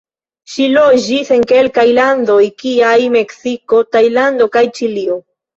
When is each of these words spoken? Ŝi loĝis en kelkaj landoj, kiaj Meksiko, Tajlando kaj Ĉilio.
Ŝi 0.53 0.63
loĝis 0.75 1.29
en 1.35 1.43
kelkaj 1.51 1.83
landoj, 1.99 2.39
kiaj 2.63 2.97
Meksiko, 3.19 3.83
Tajlando 3.97 4.49
kaj 4.57 4.65
Ĉilio. 4.81 5.21